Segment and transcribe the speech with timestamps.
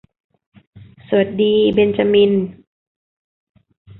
[1.07, 2.31] สวัสดีเบ็นจามิน